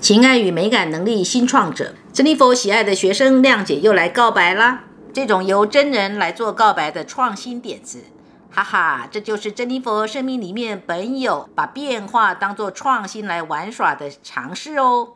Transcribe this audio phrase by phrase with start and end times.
[0.00, 4.84] 情爱与美感能力新创者，珍妮佛喜爱的学生亮姐又来告白啦！
[5.12, 8.04] 这种由真人来做告白的创新点子，
[8.50, 15.08] 哈哈，这就是珍妮佛生命里面本有把变化当作创新来玩耍的尝试哦。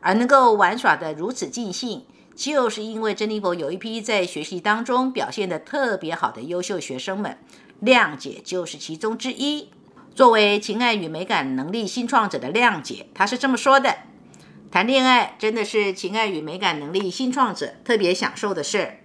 [0.00, 7.36] 而能够玩耍的如此尽兴，就是因为珍妮佛有一批在学习当中表现的特别好的优秀学生们，
[7.80, 9.68] 亮姐就是其中之一。
[10.14, 13.94] 作为情爱与美感能力新创者的亮姐，她是这么说的。
[14.72, 19.00] 谈恋爱真的是情爱与美感能力新创者特别享受的事儿。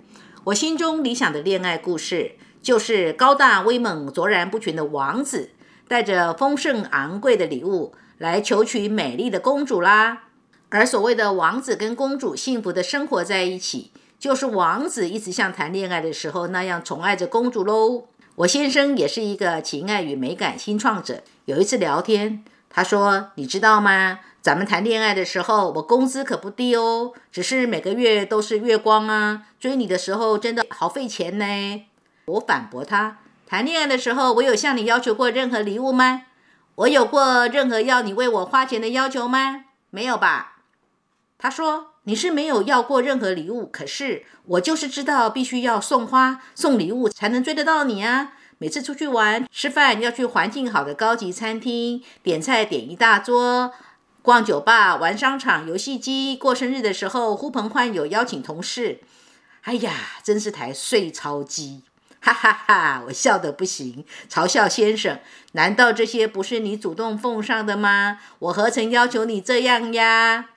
[0.45, 5.49] 我心中理想的恋爱故事，就是高大威猛、卓然不群的王子，
[5.89, 10.23] 带着丰盛昂贵的礼物来求娶美丽的公主啦。
[10.69, 18.05] 而所谓的王子跟公主幸福的生活在一起，就是王子一直像谈恋爱的时候那样宠爱着公主喽。
[18.35, 21.23] 我先生也是一个情爱与美感新创者。
[21.43, 29.43] 有一次聊天，他说：“你知道吗？”咱们谈恋爱的时候，我工资可不低哦，只是每个月都是月光啊。
[29.59, 31.45] 追你的时候真的好费钱呢。
[32.25, 36.23] 我反驳他，谈恋爱的时候，我有向你要求过任何礼物吗？
[36.75, 39.65] 我有过任何要你为我花钱的要求吗？
[39.89, 40.57] 没有吧？
[41.37, 48.33] 他说你是没有要过任何礼物，可是我就是知道必须要送花送礼物才能追得到你啊。
[48.59, 53.73] 每次出去玩吃饭要去环境好的高级餐厅，点菜点一大桌。
[54.27, 58.99] 逛酒吧、玩商场、游戏机，过生日的时候呼朋唤友邀请同事，
[59.61, 61.83] 哎呀，真是台碎钞机！
[62.19, 65.17] 哈哈哈，我笑得不行，嘲笑先生，
[65.53, 68.19] 难道这些不是你主动奉上的吗？
[68.39, 70.49] 我何曾要求你这样呀？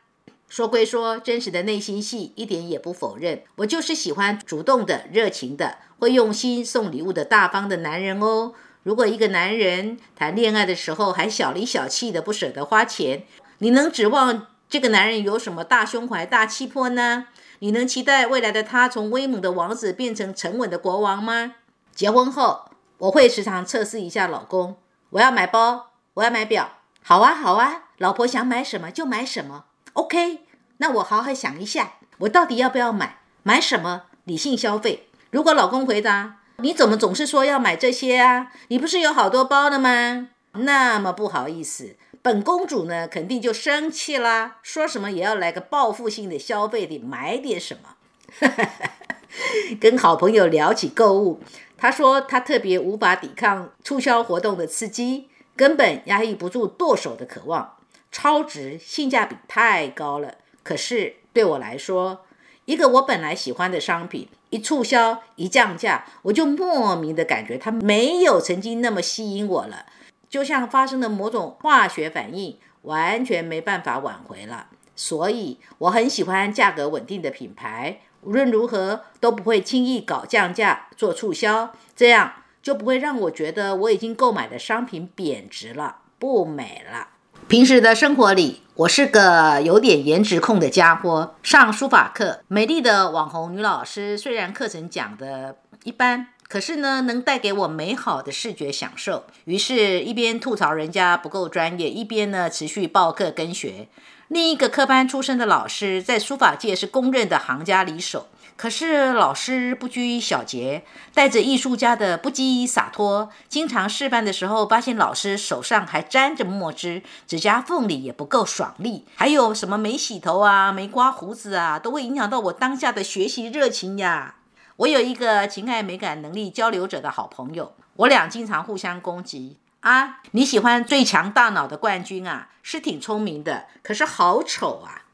[0.49, 8.53] 说归说，真实的内心戏一点也不否认，我就是喜欢主动的、热情的、会用心送礼物的大方的男人哦。
[8.83, 13.25] 如果一个男人谈恋爱的时候还小里小气的，不舍得花钱，
[13.63, 17.27] 你能指望这个男人有什么大胸怀、大气魄呢？
[17.59, 21.57] 你能期待未来的他从威猛的王子变成沉稳的国王吗？
[21.95, 24.79] 结婚后，我会时常测试一下老公。
[25.11, 26.71] 我要买包，我要买表。
[27.03, 29.67] 好啊，好啊，老婆想买什么就买什么。
[29.93, 30.47] OK，
[30.79, 33.19] 那我好好想一下，我到底要不要买？
[33.43, 34.05] 买什么？
[34.25, 35.11] 理性消费。
[35.31, 38.51] 如果老公回答你怎么总是说要买这些啊？
[38.69, 40.29] 你不是有好多包了吗？
[40.53, 41.97] 那么不好意思。
[42.23, 47.97] 本公主呢，肯定就生气啦，说什么也要来个报复性的消费，得买点什么。
[49.81, 51.41] 跟好朋友聊起购物，
[51.79, 57.77] 他说他特别无法抵抗促销活动的刺激，根本压抑不住剁手的渴望，
[58.13, 60.35] 超值，性价比太高了。
[60.63, 62.27] 可是对我来说，
[62.67, 69.87] 一个我本来喜欢的商品，一促销一降价，我就莫名的感觉它没有曾经那么吸引我了。
[70.31, 74.69] 就像发生了某种化学反应，完全没办法挽回了。
[74.95, 82.33] 所以我很喜欢价格稳定的品牌，无论如何都不会轻易搞降价、做促销，这样
[82.63, 87.09] 就不会让我觉得我已经购买的商品贬值了、不美了。
[87.49, 91.35] 平时的生活里，我是个有点颜值控的家伙。
[91.43, 96.29] 上书法课，美丽的网红女老师虽然课程讲的一般。
[96.51, 99.23] 可是呢，能带给我美好的视觉享受。
[99.45, 103.87] 于是，一边吐槽人家不够专业，一边呢持续报课跟学。
[104.27, 108.27] 另一个科班出身的老师，在书法界是公认的行家里手。
[108.57, 110.83] 可是，老师不拘小节，
[111.15, 113.31] 带着艺术家的不羁洒脱。
[113.49, 119.07] 经常示范的时候，发现老师手上还沾着墨汁，指甲缝里也不够爽利。
[119.15, 124.35] 还有什么没洗头啊，没刮胡子啊，都会影响到我当下的学习热情呀。
[124.81, 130.23] 我有一个情爱美感能力交流者的好朋友，我俩经常互相攻击啊！
[130.31, 135.05] 你喜欢最强大脑的冠军啊，是挺聪明的，可是好丑啊！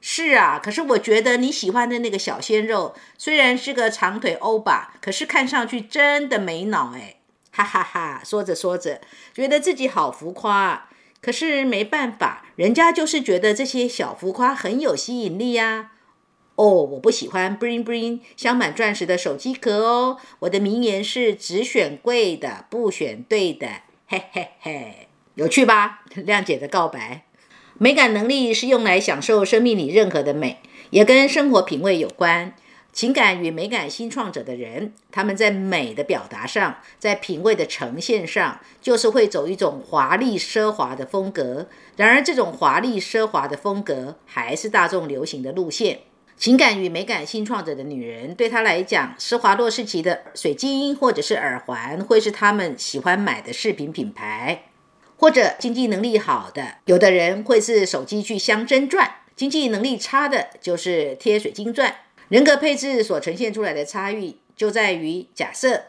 [0.00, 7.16] 是啊，可是我觉得你喜欢的那个小鲜肉，虽然是个长腿欧巴，可是看上去真的没脑哎！
[7.52, 8.22] 哈哈哈！
[8.24, 9.02] 说着说着，
[9.34, 10.88] 觉得自己好浮夸，
[11.20, 15.90] 可是没办法，人家就是觉得这些小浮夸很有吸引力呀。
[16.60, 20.18] 哦，我不喜欢 bling bling 镶满钻石的手机壳哦。
[20.40, 23.66] 我的名言是：只选贵的，不选对的。
[24.06, 26.02] 嘿嘿嘿，有趣吧？
[26.26, 27.22] 亮姐的告白。
[27.78, 30.58] 美感能力是用来享受生命里任何的美，
[30.90, 32.52] 也跟生活品味有关。
[32.92, 41.68] 情感与美感新创者的人，他们在美的表达上，在品味的呈现上，就是会走一种华丽奢华的风格。
[41.96, 46.00] 然而，这种华丽奢华的风格还是大众流行的路线。
[46.40, 54.62] 情感与美感新创者的女人，对她来讲，施华洛世奇的水晶或者是耳环，会是他们喜欢买的饰品品牌。
[55.18, 59.04] 或者经济能力好的，有的人会是手机去镶真钻；
[59.36, 61.94] 经济能力差的，就是贴水晶钻。
[62.30, 65.82] 人格配置所呈现出来的差异，就在于假设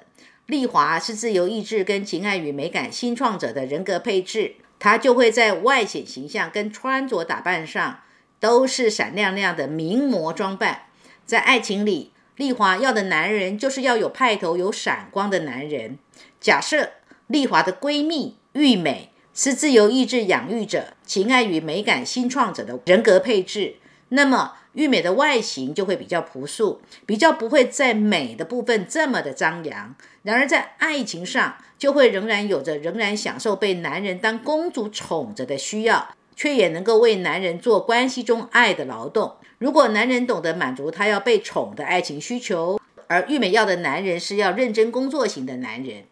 [0.48, 8.02] 丽华是自由意志跟情爱与美感新创者的人格配置，她就会在外显形象跟穿着打扮上
[8.42, 10.88] 都是闪亮亮的名模装扮。
[11.26, 15.98] 在爱情里，丽华要的男人就是要有派头、有闪光的男人。
[16.42, 16.90] 假设
[17.28, 19.08] 丽华的闺蜜玉美。
[19.34, 23.76] 是自由意志养育者、情爱与美感新创者的人格配置，
[24.10, 29.96] 那么玉美的外形就会比较朴素，比较不会在美的部分这么的张扬。
[30.24, 39.36] 然而在爱情上，就会仍然有着仍然享受被男人当公主宠着的需要，却也能够为男人做关系中爱的劳动。
[39.58, 46.04] 如果男人懂得满足他要被宠的爱情需求，而玉美要的男人是要认真工作型的男人。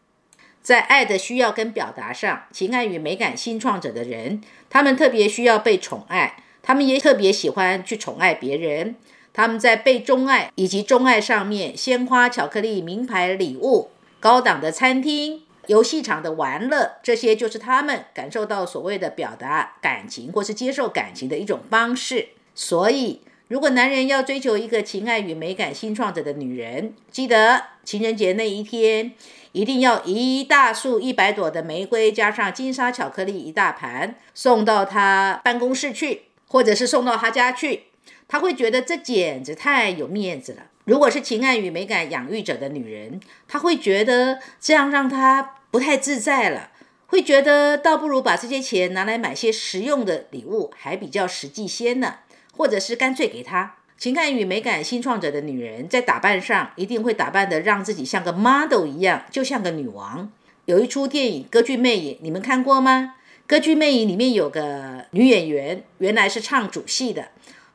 [0.61, 8.95] 在爱的需要跟表达上，情感与美感新创者的人，他们特别需要被宠爱，他们也特别喜欢去宠爱别人。
[9.31, 13.89] 他们在被钟爱以及钟爱上面，鲜花、巧克力、名牌礼物、
[14.19, 22.29] 高档的餐厅、游戏场的玩乐，这些就是他们感受到所谓的表达感情或是接受感情的一种方式。
[22.55, 29.13] 所以，如果男人要追求一个情爱与美感新创者的女人，记得情人节那一天。
[29.51, 37.85] 一定要一大束一百朵的玫瑰，加上金沙巧克力一大盘，送到他办公室去，或者是送到他家去，
[38.29, 40.67] 他会觉得这简直太有面子了。
[40.85, 46.71] 如果是情感与美感养育者的女人，他会觉得这样让他不太自在了，
[47.07, 52.19] 会觉得倒不如把这些钱拿来买些实用的礼物，还比较实际些呢，
[52.55, 53.75] 或者是干脆给他。
[53.97, 60.31] 情感与美感新创者的女人，在打扮上一定会打扮的让自己像个 model 一样，就像个女王。
[60.65, 63.15] 有一出电影《歌剧魅影》，你们看过吗？
[63.49, 67.29] 《歌剧魅影》里面有个女演员，原来是唱主戏的，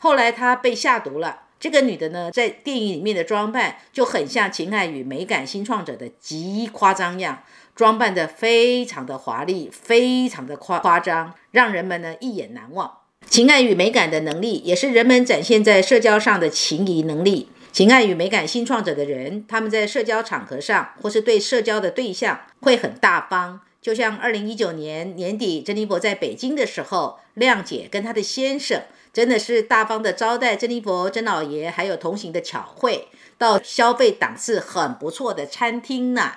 [0.05, 1.45] 后来她被下毒了。
[1.59, 7.43] 这个女的呢，在电影里面的装扮就很像情爱与美感新创者的极夸张样，
[7.75, 12.99] 装扮的非常的华丽，非常的夸夸张，让人们呢一眼难忘。
[13.31, 17.49] 情爱与美感的能力，也是人们展现在社交上的情谊能力。
[17.73, 23.62] 情爱与美感新创者的人，他们在社交场合上，或是对社交的对象，会很大方。
[23.81, 28.83] 就像二零一九年年底，珍妮佛在北京的时候，亮姐跟她的先生，
[29.14, 33.06] 真的是大方的招待珍妮佛、珍老爷，还有同行的巧慧，
[33.38, 36.32] 到消费档次很不错的餐厅呢。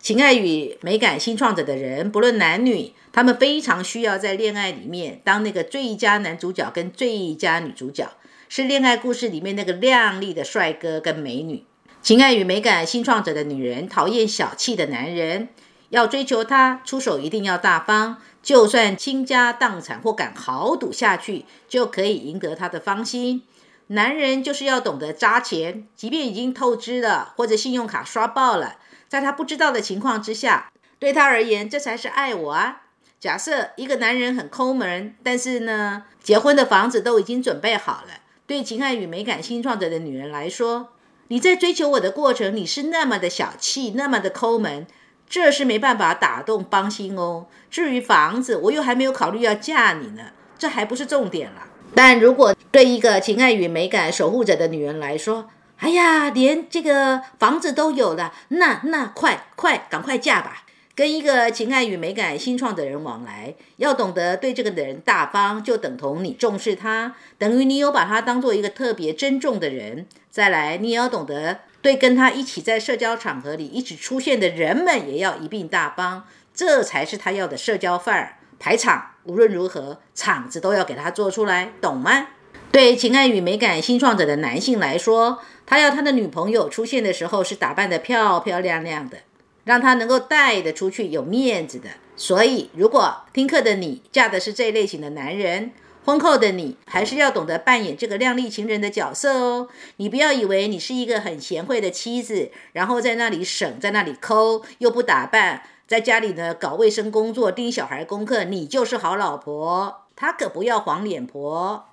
[0.00, 8.10] 情爱与美感新创者的人，不论男女，他们非常需要在恋爱里面当那个最佳男主角跟最佳女主角，
[8.48, 11.66] 是恋爱故事里面那个靓丽的帅哥跟美女。
[12.00, 15.50] 情爱与美感新创者的女人讨厌小气的男人，
[15.90, 23.42] 要追求他，出手一定要大方，就算倾家荡产或敢豪赌下去，就可以赢得他的芳心。
[23.88, 28.76] 男人就是要懂得扎钱，即便已经透支了，或者信用卡刷爆了。
[29.08, 32.82] 在他不知道的情况之下，对他而言，这才是爱我啊！
[33.20, 38.20] 假设一个男人很抠门，但是呢，结婚的房子都已经准备好了。
[38.46, 40.88] 对情爱与美感新创者的女人来说，
[41.28, 44.86] 你在追求我的过程，你是那么的小气，那么的抠门，
[45.32, 47.46] 这是没办法打动芳心哦。
[47.70, 50.24] 至于房子，我又还没有考虑要嫁你呢，
[50.58, 51.62] 这还不是重点了。
[51.94, 55.48] 但如果对一个情爱与美感守护者的女人来说，
[55.78, 60.64] 哎呀，连这个房子都有了，那那快快赶快嫁吧！
[60.94, 70.06] 跟一个情爱与美感新创的人往来，要懂得对这个的人大方，就等同你重视他，等于你有把他当做一个特别珍重的人。
[70.30, 76.22] 再来，你也要懂得对跟他一起在社交场合里一起出现的人们，也要一并大方，
[76.54, 78.36] 这才是他要的社交范儿。
[78.60, 82.28] 排场无论如何，场子都要给他做出来，懂吗？
[82.70, 89.18] 对情爱与美感新创者的男性来说，他要他的女朋友出现的时候是打扮的漂漂亮亮的，
[89.64, 91.88] 让他能够带得出去，有面子的。
[92.14, 95.72] 所以，如果听课的你嫁的是这类型的男人，
[96.04, 99.68] 婚后的你还是要懂得扮演这个靓丽情人的角色哦。
[99.98, 110.02] 你不要以为你是一个很贤惠的妻子，然后在那里省，在那里抠，又不打扮，在家里呢搞卫生工作、盯小孩功课，你就是好老婆。
[110.16, 111.86] 他可不要黄脸婆。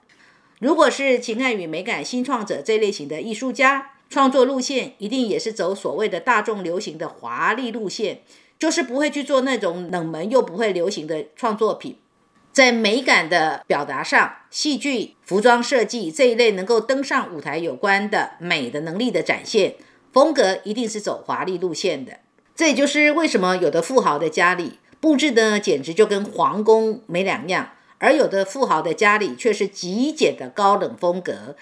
[0.60, 8.24] 如果是情爱与美感新创者这类型的艺术家，创作路线一定也是走所谓的大众流行的华丽路线，
[8.58, 11.98] 就是不会去做那种冷门又不会流行的创作品。
[12.60, 19.76] 在美感的表达上，戏剧、服装设计这一类能够登上舞台有关的美的能力的展现，
[20.12, 22.20] 风格一定是走华丽路线的。
[22.58, 27.70] 这也就是为什么有的富豪的家里布置的简直就跟皇宫没两样。
[28.00, 31.56] 而有的富豪的家里却是极简的高冷风格。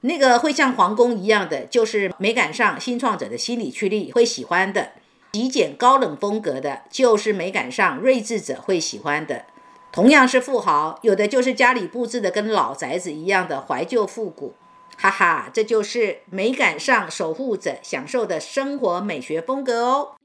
[0.00, 4.92] 那个会像皇宫一样的，就是美感上新创者的心理驱力会喜欢的；
[5.30, 9.44] 极简高冷风格的，就是美感上睿智者会喜欢的。
[9.90, 14.54] 同样是富豪，有的就是家里布置的跟老宅子一样的怀旧复古。
[15.00, 20.17] 哈哈，这就是美感上守护者享受的生活美学风格哦。